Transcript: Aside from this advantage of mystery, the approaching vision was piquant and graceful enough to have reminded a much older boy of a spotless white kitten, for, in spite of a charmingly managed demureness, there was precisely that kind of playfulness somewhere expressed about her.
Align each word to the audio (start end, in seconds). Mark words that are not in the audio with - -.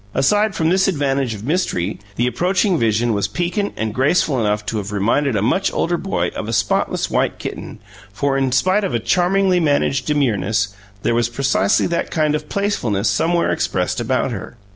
Aside 0.15 0.55
from 0.55 0.69
this 0.69 0.87
advantage 0.87 1.35
of 1.35 1.43
mystery, 1.45 1.99
the 2.15 2.25
approaching 2.25 2.79
vision 2.79 3.13
was 3.13 3.27
piquant 3.27 3.73
and 3.77 3.93
graceful 3.93 4.39
enough 4.39 4.65
to 4.65 4.77
have 4.77 4.91
reminded 4.91 5.35
a 5.35 5.43
much 5.43 5.71
older 5.71 5.95
boy 5.95 6.29
of 6.29 6.47
a 6.49 6.53
spotless 6.53 7.11
white 7.11 7.37
kitten, 7.37 7.77
for, 8.11 8.35
in 8.35 8.51
spite 8.51 8.83
of 8.83 8.95
a 8.95 8.99
charmingly 8.99 9.59
managed 9.59 10.07
demureness, 10.07 10.69
there 11.03 11.13
was 11.13 11.29
precisely 11.29 11.85
that 11.85 12.09
kind 12.09 12.33
of 12.33 12.49
playfulness 12.49 13.09
somewhere 13.09 13.51
expressed 13.51 13.99
about 13.99 14.31
her. 14.31 14.57